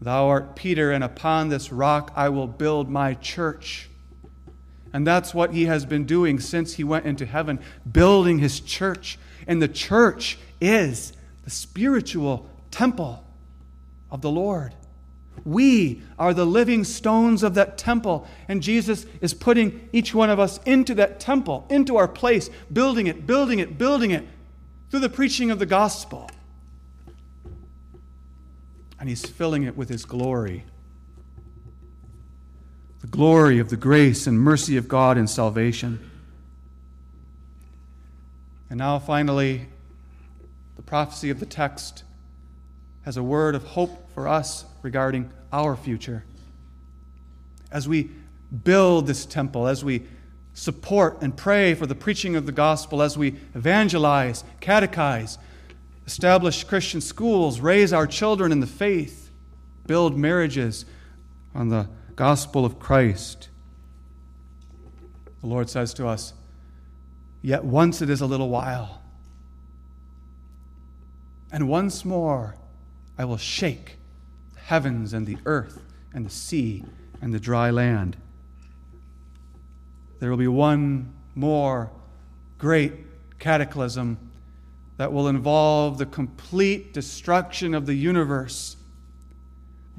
[0.00, 3.90] Thou art Peter, and upon this rock I will build my church.
[4.94, 7.58] And that's what he has been doing since he went into heaven,
[7.90, 9.18] building his church.
[9.48, 13.24] And the church is the spiritual temple
[14.08, 14.72] of the Lord.
[15.44, 18.28] We are the living stones of that temple.
[18.46, 23.08] And Jesus is putting each one of us into that temple, into our place, building
[23.08, 24.24] it, building it, building it
[24.90, 26.30] through the preaching of the gospel.
[29.00, 30.64] And He's filling it with His glory
[33.14, 36.10] glory of the grace and mercy of God in salvation.
[38.68, 39.68] And now, finally,
[40.74, 42.02] the prophecy of the text
[43.02, 46.24] has a word of hope for us regarding our future.
[47.70, 48.10] As we
[48.64, 50.02] build this temple, as we
[50.52, 55.38] support and pray for the preaching of the gospel, as we evangelize, catechize,
[56.04, 59.30] establish Christian schools, raise our children in the faith,
[59.86, 60.84] build marriages
[61.54, 61.86] on the
[62.16, 63.48] gospel of Christ.
[65.40, 66.32] The Lord says to us,
[67.42, 69.02] Yet once it is a little while,
[71.52, 72.56] and once more
[73.18, 73.96] I will shake
[74.54, 76.84] the heavens and the earth and the sea
[77.20, 78.16] and the dry land.
[80.20, 81.90] There will be one more
[82.58, 82.94] great
[83.38, 84.18] cataclysm
[84.96, 88.76] that will involve the complete destruction of the universe.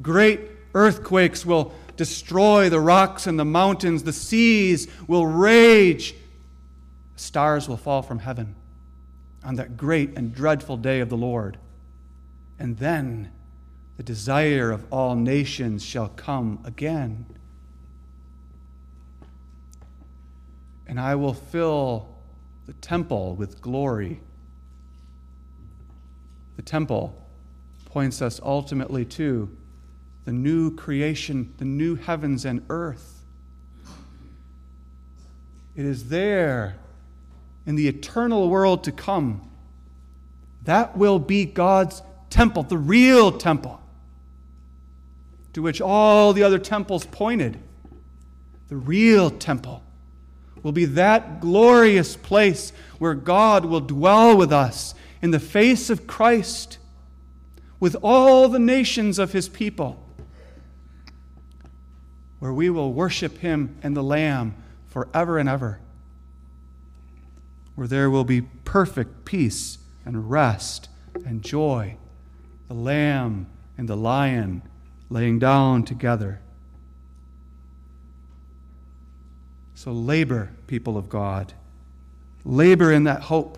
[0.01, 0.41] Great
[0.73, 6.15] earthquakes will destroy the rocks and the mountains, the seas will rage,
[7.15, 8.55] stars will fall from heaven
[9.43, 11.57] on that great and dreadful day of the Lord.
[12.57, 13.31] And then
[13.97, 17.25] the desire of all nations shall come again.
[20.87, 22.07] And I will fill
[22.65, 24.19] the temple with glory.
[26.55, 27.21] The temple
[27.85, 29.55] points us ultimately to
[30.25, 33.23] the new creation, the new heavens and earth.
[35.75, 36.77] It is there
[37.65, 39.49] in the eternal world to come.
[40.63, 43.81] That will be God's temple, the real temple,
[45.53, 47.59] to which all the other temples pointed.
[48.67, 49.83] The real temple
[50.63, 56.07] will be that glorious place where God will dwell with us in the face of
[56.07, 56.79] Christ
[57.79, 60.04] with all the nations of his people,
[62.45, 64.53] where we will worship him and the Lamb
[64.85, 65.79] forever and ever,
[67.73, 70.87] where there will be perfect peace and rest
[71.25, 71.97] and joy
[72.67, 73.47] the lamb
[73.79, 74.61] and the lion
[75.09, 76.39] laying down together.
[79.73, 81.51] So labor, people of God.
[82.43, 83.57] Labor in that hope.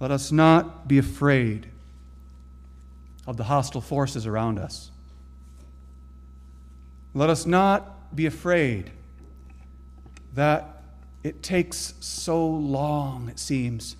[0.00, 1.68] Let us not be afraid
[3.26, 4.90] of the hostile forces around us.
[7.14, 8.90] Let us not be afraid
[10.34, 10.82] that
[11.22, 13.96] it takes so long, it seems,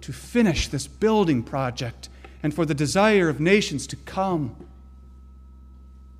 [0.00, 2.08] to finish this building project
[2.42, 4.54] and for the desire of nations to come.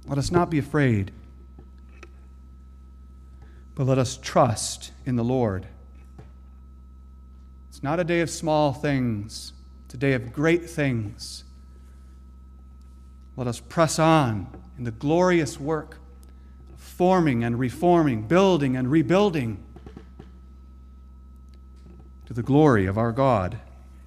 [0.08, 1.12] Let us not be afraid,
[3.76, 5.66] but let us trust in the Lord.
[7.68, 9.52] It's not a day of small things,
[9.84, 11.44] it's a day of great things.
[13.36, 14.46] Let us press on
[14.78, 15.98] in the glorious work
[16.72, 19.62] of forming and reforming, building and rebuilding
[22.24, 23.58] to the glory of our God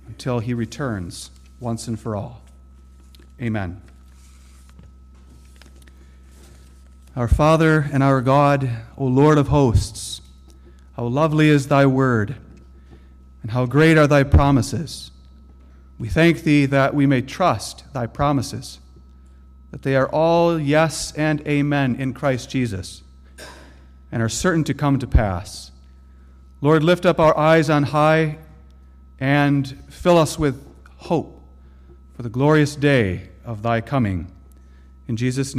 [0.07, 2.41] until he returns once and for all.
[3.39, 3.81] Amen.
[7.15, 8.67] Our Father and our God,
[8.97, 10.21] O Lord of hosts,
[10.93, 12.35] how lovely is thy word,
[13.43, 15.11] and how great are thy promises.
[15.99, 18.79] We thank thee that we may trust thy promises
[19.71, 23.03] that they are all yes and amen in Christ Jesus
[24.11, 25.71] and are certain to come to pass.
[26.61, 28.39] Lord, lift up our eyes on high
[29.19, 30.65] and fill us with
[30.97, 31.41] hope
[32.15, 34.31] for the glorious day of thy coming.
[35.07, 35.57] In Jesus' name.